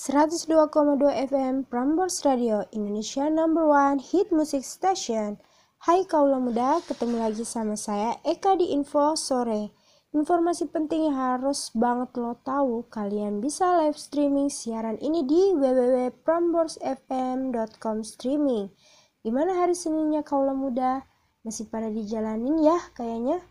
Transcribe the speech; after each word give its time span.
102,2 0.00 0.96
FM 1.28 1.68
Prambors 1.68 2.24
Radio 2.24 2.64
Indonesia 2.72 3.28
number 3.28 3.68
one 3.68 4.00
hit 4.00 4.32
music 4.32 4.64
station 4.64 5.36
Hai 5.84 6.08
kaula 6.08 6.40
muda, 6.40 6.80
ketemu 6.88 7.20
lagi 7.20 7.44
sama 7.44 7.76
saya 7.76 8.16
Eka 8.24 8.56
di 8.56 8.72
Info 8.72 9.12
Sore 9.12 9.68
Informasi 10.16 10.72
penting 10.72 11.12
yang 11.12 11.20
harus 11.20 11.68
banget 11.76 12.16
lo 12.16 12.32
tahu 12.40 12.88
Kalian 12.88 13.44
bisa 13.44 13.76
live 13.76 14.00
streaming 14.00 14.48
siaran 14.48 14.96
ini 15.04 15.20
di 15.20 15.52
www.pramborsfm.com 15.60 18.00
streaming 18.00 18.72
Gimana 19.20 19.52
hari 19.52 19.76
Seninnya 19.76 20.24
kaula 20.24 20.56
muda? 20.56 21.04
Masih 21.44 21.68
pada 21.68 21.92
dijalanin 21.92 22.56
ya 22.64 22.80
kayaknya? 22.96 23.44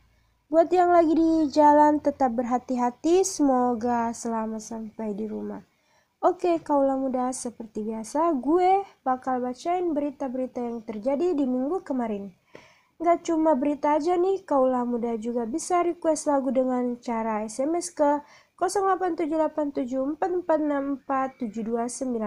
Buat 0.50 0.74
yang 0.74 0.90
lagi 0.90 1.14
di 1.14 1.46
jalan 1.54 2.02
tetap 2.02 2.34
berhati-hati, 2.34 3.22
semoga 3.22 4.10
selamat 4.18 4.66
sampai 4.66 5.14
di 5.14 5.30
rumah. 5.30 5.62
Oke, 6.20 6.60
kaulah 6.60 7.00
muda, 7.00 7.32
seperti 7.32 7.88
biasa 7.88 8.36
gue 8.44 8.84
bakal 9.08 9.40
bacain 9.40 9.96
berita-berita 9.96 10.60
yang 10.60 10.84
terjadi 10.84 11.32
di 11.32 11.48
minggu 11.48 11.80
kemarin. 11.88 12.36
Gak 13.00 13.32
cuma 13.32 13.56
berita 13.56 13.96
aja 13.96 14.20
nih, 14.20 14.44
kaulah 14.44 14.84
muda 14.84 15.16
juga 15.16 15.48
bisa 15.48 15.80
request 15.80 16.28
lagu 16.28 16.52
dengan 16.52 17.00
cara 17.00 17.48
SMS 17.48 17.96
ke 17.96 18.20
087874464729 18.60 21.08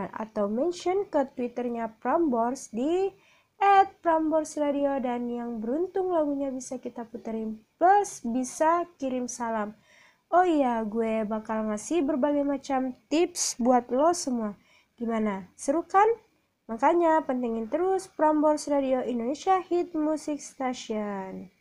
atau 0.08 0.44
mention 0.48 1.04
ke 1.12 1.28
twitternya 1.36 1.92
Prambors 2.00 2.72
di 2.72 3.12
at 3.60 3.92
Prambors 4.00 4.56
Radio 4.56 4.96
dan 5.04 5.28
yang 5.28 5.60
beruntung 5.60 6.16
lagunya 6.16 6.48
bisa 6.48 6.80
kita 6.80 7.04
puterin 7.04 7.60
plus 7.76 8.24
bisa 8.24 8.88
kirim 8.96 9.28
salam. 9.28 9.76
Oh 10.32 10.48
iya, 10.48 10.80
gue 10.80 11.28
bakal 11.28 11.68
ngasih 11.68 12.08
berbagai 12.08 12.40
macam 12.40 12.96
tips 13.12 13.60
buat 13.60 13.92
lo 13.92 14.16
semua. 14.16 14.56
Gimana? 14.96 15.52
Seru 15.60 15.84
kan? 15.84 16.08
Makanya 16.72 17.20
pentingin 17.28 17.68
terus 17.68 18.08
Prambors 18.08 18.64
Radio 18.64 19.04
Indonesia 19.04 19.60
Hit 19.60 19.92
Music 19.92 20.40
Station. 20.40 21.52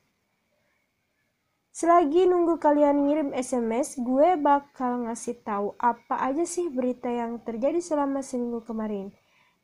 Selagi 1.76 2.24
nunggu 2.24 2.64
kalian 2.64 3.12
ngirim 3.12 3.30
SMS, 3.36 4.00
gue 4.00 4.40
bakal 4.40 5.04
ngasih 5.04 5.44
tahu 5.44 5.76
apa 5.76 6.24
aja 6.32 6.48
sih 6.48 6.72
berita 6.72 7.12
yang 7.12 7.44
terjadi 7.44 7.84
selama 7.84 8.24
seminggu 8.24 8.64
kemarin. 8.64 9.12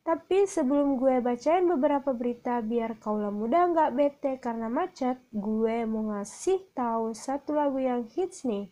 Tapi 0.04 0.44
sebelum 0.52 1.00
gue 1.00 1.24
bacain 1.24 1.64
beberapa 1.64 2.12
berita 2.12 2.60
biar 2.60 3.00
kaulah 3.00 3.32
muda 3.32 3.72
nggak 3.72 3.92
bete 3.96 4.32
karena 4.44 4.68
macet, 4.68 5.16
gue 5.32 5.88
mau 5.88 6.12
ngasih 6.12 6.60
tahu 6.76 7.16
satu 7.16 7.56
lagu 7.56 7.80
yang 7.80 8.04
hits 8.12 8.44
nih. 8.44 8.68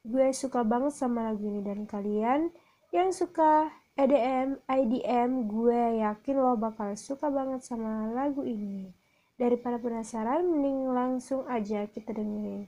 Gue 0.00 0.32
suka 0.32 0.64
banget 0.64 0.96
sama 0.96 1.28
lagu 1.28 1.44
ini 1.44 1.60
dan 1.60 1.84
kalian 1.84 2.48
yang 2.88 3.12
suka 3.12 3.68
EDM, 4.00 4.56
IDM, 4.64 5.30
gue 5.44 6.00
yakin 6.00 6.36
lo 6.40 6.56
bakal 6.56 6.96
suka 6.96 7.28
banget 7.28 7.60
sama 7.60 8.08
lagu 8.08 8.40
ini. 8.40 8.88
Daripada 9.36 9.76
penasaran, 9.76 10.48
mending 10.48 10.88
langsung 10.88 11.44
aja 11.44 11.84
kita 11.84 12.16
dengerin. 12.16 12.64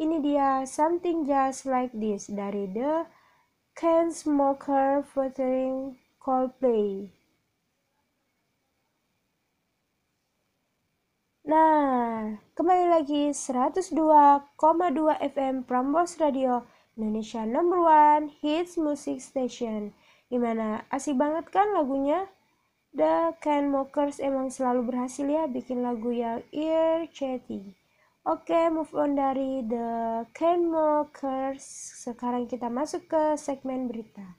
Ini 0.00 0.16
dia 0.24 0.64
Something 0.64 1.28
Just 1.28 1.68
Like 1.68 1.92
This 1.92 2.32
dari 2.32 2.64
The 2.72 3.04
Can 3.76 4.08
Smoker 4.08 5.04
featuring 5.04 6.00
Coldplay. 6.16 7.19
Nah, 11.50 12.38
kembali 12.54 12.86
lagi 12.94 13.34
102,2 13.34 13.98
FM 15.18 15.66
Prambos 15.66 16.14
Radio 16.22 16.62
Indonesia 16.94 17.42
number 17.42 17.82
one 17.82 18.30
hits 18.38 18.78
music 18.78 19.18
station. 19.18 19.90
Gimana? 20.30 20.86
Asik 20.94 21.18
banget 21.18 21.50
kan 21.50 21.74
lagunya? 21.74 22.30
The 22.94 23.34
Mockers 23.66 24.22
emang 24.22 24.54
selalu 24.54 24.94
berhasil 24.94 25.26
ya 25.26 25.50
bikin 25.50 25.82
lagu 25.82 26.14
yang 26.14 26.38
ear 26.54 27.10
chatty. 27.10 27.74
Oke, 28.22 28.70
move 28.70 28.94
on 28.94 29.18
dari 29.18 29.66
The 29.66 30.30
Mockers. 30.54 31.66
Sekarang 32.06 32.46
kita 32.46 32.70
masuk 32.70 33.10
ke 33.10 33.34
segmen 33.34 33.90
berita. 33.90 34.38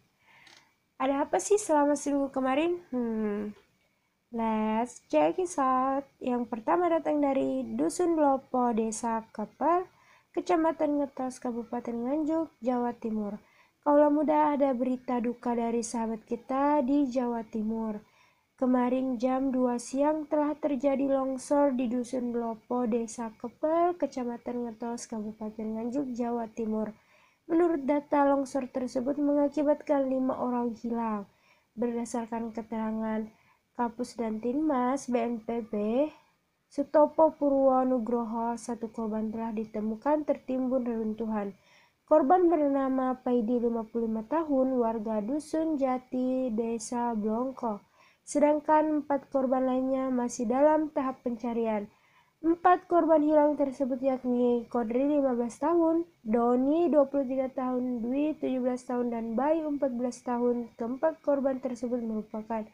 Ada 0.96 1.28
apa 1.28 1.44
sih 1.44 1.60
selama 1.60 2.00
seminggu 2.00 2.32
kemarin? 2.32 2.80
Hmm, 2.88 3.52
Let's 4.32 5.04
check 5.12 5.44
it 5.44 5.52
out. 5.60 6.08
Yang 6.24 6.48
pertama 6.48 6.88
datang 6.88 7.20
dari 7.20 7.68
Dusun 7.68 8.16
Lopo, 8.16 8.72
Desa 8.72 9.28
Kepel, 9.28 9.84
Kecamatan 10.32 11.04
Ngetos, 11.04 11.44
Kabupaten 11.44 11.92
Nganjuk, 11.92 12.48
Jawa 12.64 12.96
Timur. 12.96 13.44
Kaulah 13.84 14.08
muda 14.08 14.56
ada 14.56 14.72
berita 14.72 15.20
duka 15.20 15.52
dari 15.52 15.84
sahabat 15.84 16.24
kita 16.24 16.80
di 16.80 17.12
Jawa 17.12 17.44
Timur. 17.44 18.00
Kemarin 18.56 19.20
jam 19.20 19.52
2 19.52 19.76
siang 19.76 20.24
telah 20.32 20.56
terjadi 20.56 21.12
longsor 21.12 21.76
di 21.76 21.92
Dusun 21.92 22.32
Lopo, 22.32 22.88
Desa 22.88 23.36
Kepel, 23.36 24.00
Kecamatan 24.00 24.64
Ngetos, 24.64 25.12
Kabupaten 25.12 25.76
Nganjuk, 25.76 26.08
Jawa 26.16 26.48
Timur. 26.48 26.96
Menurut 27.52 27.84
data, 27.84 28.24
longsor 28.32 28.72
tersebut 28.72 29.20
mengakibatkan 29.20 30.08
lima 30.08 30.40
orang 30.40 30.72
hilang. 30.80 31.28
Berdasarkan 31.76 32.56
keterangan 32.56 33.28
Kapus 33.82 34.14
dan 34.14 34.38
Tinmas 34.38 35.10
BNPB 35.10 35.74
Sutopo 36.70 37.34
Purwo 37.34 37.82
Nugroho 37.82 38.54
satu 38.54 38.94
korban 38.94 39.34
telah 39.34 39.50
ditemukan 39.58 40.22
tertimbun 40.22 40.86
reruntuhan. 40.86 41.58
Korban 42.06 42.46
bernama 42.46 43.18
Paidi 43.26 43.58
55 43.58 43.90
tahun 44.30 44.68
warga 44.78 45.26
Dusun 45.26 45.82
Jati 45.82 46.54
Desa 46.54 47.18
Blongko. 47.18 47.82
Sedangkan 48.22 49.02
empat 49.02 49.34
korban 49.34 49.66
lainnya 49.66 50.14
masih 50.14 50.46
dalam 50.46 50.94
tahap 50.94 51.18
pencarian. 51.26 51.90
Empat 52.46 52.86
korban 52.86 53.26
hilang 53.26 53.58
tersebut 53.58 53.98
yakni 53.98 54.70
Kodri 54.70 55.10
15 55.10 55.58
tahun, 55.58 56.06
Doni 56.22 56.86
23 56.94 57.50
tahun, 57.50 58.06
Dwi 58.06 58.38
17 58.38 58.62
tahun, 58.86 59.10
dan 59.10 59.26
Bayi 59.34 59.66
14 59.66 59.82
tahun. 60.22 60.70
Keempat 60.78 61.26
korban 61.26 61.58
tersebut 61.58 61.98
merupakan 61.98 62.70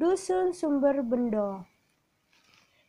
Dusun 0.00 0.56
Sumber 0.56 1.04
Bendo. 1.04 1.68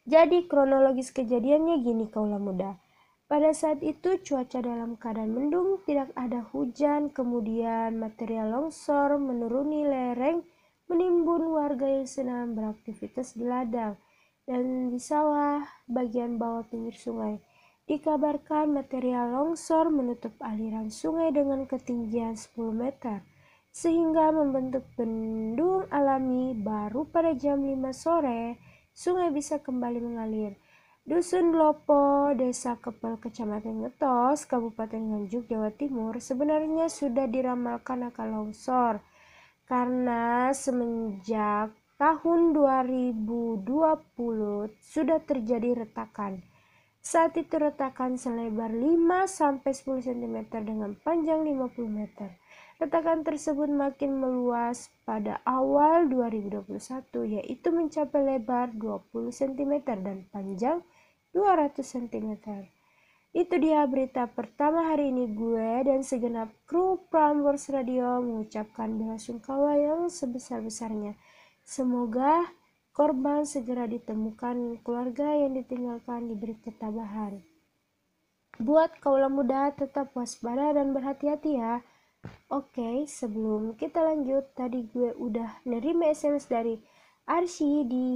Jadi 0.07 0.47
kronologis 0.47 1.11
kejadiannya 1.11 1.83
gini 1.83 2.07
kaulah 2.07 2.39
muda. 2.39 2.79
Pada 3.27 3.51
saat 3.51 3.83
itu 3.83 4.15
cuaca 4.23 4.63
dalam 4.63 4.95
keadaan 4.95 5.35
mendung, 5.35 5.83
tidak 5.83 6.15
ada 6.15 6.39
hujan, 6.55 7.11
kemudian 7.11 7.99
material 7.99 8.55
longsor 8.55 9.19
menuruni 9.19 9.83
lereng, 9.83 10.47
menimbun 10.87 11.51
warga 11.51 11.83
yang 11.83 12.07
sedang 12.07 12.55
beraktivitas 12.55 13.35
di 13.35 13.43
ladang 13.43 13.99
dan 14.47 14.87
di 14.87 14.99
sawah 15.03 15.67
bagian 15.91 16.39
bawah 16.39 16.63
pinggir 16.63 16.95
sungai. 16.95 17.43
Dikabarkan 17.91 18.71
material 18.71 19.35
longsor 19.35 19.91
menutup 19.91 20.31
aliran 20.39 20.87
sungai 20.87 21.35
dengan 21.35 21.67
ketinggian 21.67 22.39
10 22.39 22.55
meter 22.71 23.19
sehingga 23.71 24.35
membentuk 24.35 24.83
bendung 24.99 25.87
alami 25.87 26.51
baru 26.51 27.07
pada 27.07 27.31
jam 27.31 27.63
5 27.63 27.95
sore 27.95 28.59
sungai 28.91 29.31
bisa 29.31 29.63
kembali 29.63 29.99
mengalir. 30.03 30.59
Dusun 31.01 31.57
Lopo, 31.57 32.29
Desa 32.37 32.77
Kepel, 32.77 33.17
Kecamatan 33.17 33.81
Ngetos, 33.81 34.45
Kabupaten 34.45 35.01
Nganjuk, 35.01 35.49
Jawa 35.49 35.73
Timur 35.73 36.21
sebenarnya 36.21 36.93
sudah 36.93 37.25
diramalkan 37.25 38.05
akan 38.13 38.27
longsor 38.37 39.01
karena 39.65 40.53
semenjak 40.53 41.73
tahun 41.97 42.53
2020 42.53 43.57
sudah 44.77 45.19
terjadi 45.25 45.85
retakan. 45.85 46.43
Saat 47.01 47.33
itu 47.33 47.57
retakan 47.57 48.21
selebar 48.21 48.69
5-10 48.69 50.05
cm 50.05 50.37
dengan 50.61 50.93
panjang 51.01 51.41
50 51.41 51.81
meter. 51.89 52.37
Retakan 52.81 53.21
tersebut 53.21 53.69
makin 53.69 54.17
meluas 54.17 54.89
pada 55.05 55.37
awal 55.45 56.09
2021 56.09 56.81
yaitu 57.37 57.69
mencapai 57.69 58.25
lebar 58.25 58.73
20 58.73 59.29
cm 59.29 59.73
dan 59.85 60.25
panjang 60.33 60.81
200 61.29 61.77
cm. 61.77 62.41
Itu 63.37 63.53
dia 63.61 63.85
berita 63.85 64.25
pertama 64.25 64.89
hari 64.89 65.13
ini 65.13 65.29
gue 65.29 65.85
dan 65.85 66.01
segenap 66.01 66.49
kru 66.65 66.97
Prambors 67.13 67.69
Radio 67.69 68.17
mengucapkan 68.17 68.97
bela 68.97 69.21
sungkawa 69.21 69.77
yang 69.77 70.09
sebesar-besarnya. 70.09 71.13
Semoga 71.61 72.49
korban 72.97 73.45
segera 73.45 73.85
ditemukan 73.85 74.81
keluarga 74.81 75.37
yang 75.37 75.53
ditinggalkan 75.53 76.33
diberi 76.33 76.57
ketabahan. 76.65 77.45
Buat 78.57 78.97
kaulah 79.05 79.29
muda 79.29 79.69
tetap 79.69 80.17
waspada 80.17 80.73
dan 80.73 80.97
berhati-hati 80.97 81.61
ya. 81.61 81.85
Oke, 82.51 83.07
sebelum 83.09 83.73
kita 83.79 84.03
lanjut, 84.03 84.53
tadi 84.53 84.85
gue 84.91 85.15
udah 85.17 85.65
nerima 85.65 86.11
SMS 86.11 86.45
dari 86.45 86.77
Arsi 87.25 87.87
di 87.87 88.09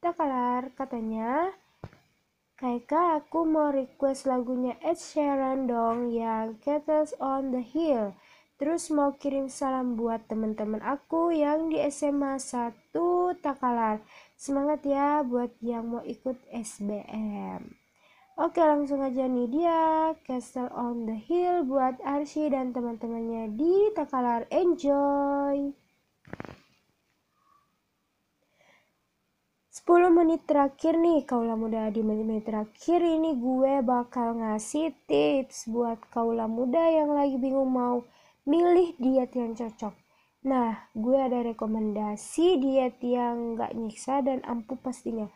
Takalar. 0.00 0.72
Katanya, 0.74 1.52
Kayak 2.60 3.24
aku 3.24 3.48
mau 3.48 3.72
request 3.72 4.28
lagunya 4.28 4.76
Ed 4.84 5.00
Sheeran 5.00 5.64
dong 5.64 6.12
yang 6.12 6.60
Castles 6.60 7.16
on 7.16 7.56
the 7.56 7.64
Hill. 7.64 8.12
Terus 8.60 8.92
mau 8.92 9.16
kirim 9.16 9.48
salam 9.48 9.96
buat 9.96 10.28
teman-teman 10.28 10.84
aku 10.84 11.32
yang 11.32 11.72
di 11.72 11.80
SMA 11.88 12.36
1 12.36 12.92
Takalar. 13.40 14.04
Semangat 14.36 14.84
ya 14.84 15.24
buat 15.24 15.56
yang 15.64 15.88
mau 15.88 16.04
ikut 16.04 16.36
SBM. 16.52 17.79
Oke 18.40 18.64
langsung 18.64 19.04
aja 19.04 19.28
nih 19.28 19.52
dia 19.52 20.16
Castle 20.24 20.72
on 20.72 21.04
the 21.04 21.12
Hill 21.12 21.60
buat 21.68 22.00
Arsy 22.00 22.48
dan 22.48 22.72
teman-temannya 22.72 23.52
di 23.52 23.92
Takalar. 23.92 24.48
Enjoy! 24.48 25.76
10 29.68 29.84
menit 30.08 30.48
terakhir 30.48 30.96
nih 30.96 31.28
kaula 31.28 31.52
muda 31.52 31.92
di 31.92 32.00
menit-menit 32.00 32.48
terakhir 32.48 33.04
ini 33.04 33.36
gue 33.36 33.84
bakal 33.84 34.40
ngasih 34.40 34.96
tips 35.04 35.68
buat 35.68 36.00
kaula 36.08 36.48
muda 36.48 36.80
yang 36.80 37.12
lagi 37.12 37.36
bingung 37.36 37.68
mau 37.68 38.08
milih 38.48 38.96
diet 38.96 39.36
yang 39.36 39.52
cocok. 39.52 39.92
Nah, 40.48 40.88
gue 40.96 41.18
ada 41.20 41.44
rekomendasi 41.44 42.56
diet 42.56 43.04
yang 43.04 43.60
gak 43.60 43.76
nyiksa 43.76 44.24
dan 44.24 44.40
ampuh 44.48 44.80
pastinya. 44.80 45.28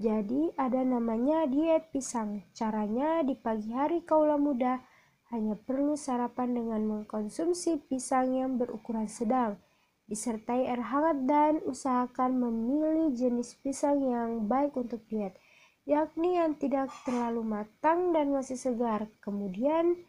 Jadi 0.00 0.48
ada 0.56 0.80
namanya 0.80 1.44
diet 1.44 1.92
pisang. 1.92 2.40
Caranya 2.56 3.20
di 3.20 3.36
pagi 3.36 3.68
hari 3.68 4.00
kaula 4.00 4.40
muda 4.40 4.80
hanya 5.28 5.60
perlu 5.60 5.92
sarapan 5.92 6.56
dengan 6.56 6.80
mengkonsumsi 6.88 7.84
pisang 7.84 8.32
yang 8.32 8.56
berukuran 8.56 9.12
sedang. 9.12 9.60
Disertai 10.08 10.72
air 10.72 10.80
hangat 10.80 11.28
dan 11.28 11.60
usahakan 11.68 12.32
memilih 12.32 13.12
jenis 13.12 13.60
pisang 13.60 14.00
yang 14.00 14.48
baik 14.48 14.72
untuk 14.80 15.04
diet, 15.04 15.36
yakni 15.84 16.40
yang 16.40 16.56
tidak 16.56 16.88
terlalu 17.04 17.44
matang 17.44 18.16
dan 18.16 18.32
masih 18.32 18.56
segar. 18.56 19.04
Kemudian 19.20 20.00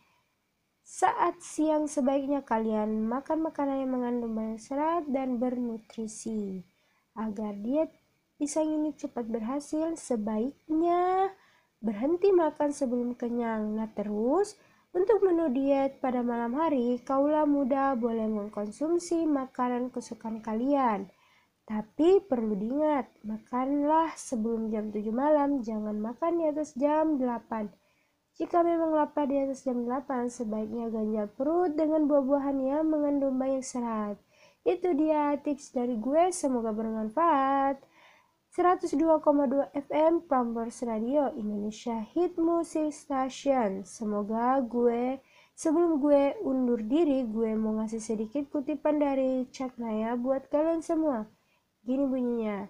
saat 0.87 1.44
siang 1.44 1.91
sebaiknya 1.91 2.47
kalian 2.47 3.11
makan 3.11 3.44
makanan 3.44 3.83
yang 3.83 3.91
mengandung 3.91 4.39
banyak 4.39 4.63
serat 4.63 5.03
dan 5.11 5.35
bernutrisi. 5.35 6.63
Agar 7.11 7.59
diet 7.59 7.91
pisang 8.41 8.73
ini 8.73 8.89
cepat 8.97 9.29
berhasil, 9.29 9.93
sebaiknya 10.01 11.29
berhenti 11.77 12.33
makan 12.33 12.73
sebelum 12.73 13.13
kenyang. 13.13 13.77
Nah 13.77 13.85
terus, 13.93 14.57
untuk 14.97 15.21
menu 15.21 15.53
diet 15.53 16.01
pada 16.01 16.25
malam 16.25 16.57
hari, 16.57 16.97
kaula 17.05 17.45
muda 17.45 17.93
boleh 17.93 18.25
mengkonsumsi 18.25 19.29
makanan 19.29 19.93
kesukaan 19.93 20.41
kalian. 20.41 21.05
Tapi 21.69 22.25
perlu 22.25 22.57
diingat, 22.57 23.13
makanlah 23.21 24.17
sebelum 24.17 24.73
jam 24.73 24.89
7 24.89 25.13
malam, 25.13 25.61
jangan 25.61 26.01
makan 26.01 26.41
di 26.41 26.45
atas 26.49 26.73
jam 26.73 27.21
8 27.21 27.69
jika 28.41 28.63
memang 28.63 28.95
lapar 28.95 29.27
di 29.27 29.37
atas 29.37 29.67
jam 29.67 29.83
8, 29.83 30.31
sebaiknya 30.31 30.87
ganjal 30.87 31.27
perut 31.29 31.75
dengan 31.75 32.07
buah-buahan 32.09 32.57
yang 32.63 32.87
mengandung 32.87 33.35
banyak 33.35 33.61
serat. 33.61 34.17
Itu 34.63 34.95
dia 34.95 35.35
tips 35.37 35.75
dari 35.75 35.99
gue, 35.99 36.31
semoga 36.31 36.71
bermanfaat. 36.71 37.90
102,2 38.51 39.71
FM 39.71 40.27
Prambors 40.27 40.83
Radio 40.83 41.31
Indonesia 41.39 42.03
Hit 42.12 42.36
Music 42.36 42.92
Station. 42.92 43.88
Semoga 43.88 44.59
gue 44.59 45.24
sebelum 45.56 46.03
gue 46.03 46.36
undur 46.44 46.83
diri, 46.83 47.24
gue 47.24 47.56
mau 47.56 47.80
ngasih 47.80 48.03
sedikit 48.03 48.51
kutipan 48.51 49.00
dari 49.00 49.48
Cak 49.56 49.80
Naya 49.80 50.19
buat 50.19 50.51
kalian 50.51 50.83
semua. 50.83 51.31
Gini 51.88 52.03
bunyinya. 52.03 52.68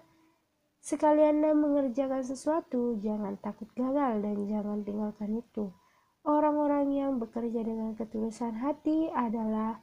Sekali 0.78 1.26
Anda 1.26 1.50
mengerjakan 1.50 2.22
sesuatu, 2.22 3.02
jangan 3.02 3.42
takut 3.42 3.66
gagal 3.74 4.22
dan 4.22 4.38
jangan 4.46 4.86
tinggalkan 4.86 5.42
itu. 5.42 5.74
Orang-orang 6.22 6.94
yang 6.94 7.18
bekerja 7.18 7.58
dengan 7.66 7.98
ketulusan 7.98 8.54
hati 8.54 9.10
adalah 9.10 9.82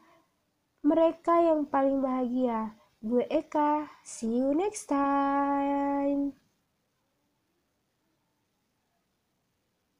mereka 0.79 1.43
yang 1.43 1.67
paling 1.67 1.99
bahagia. 1.99 2.78
Gue 2.99 3.23
Eka, 3.31 3.87
see 4.03 4.43
you 4.43 4.51
next 4.51 4.91
time. 4.91 6.35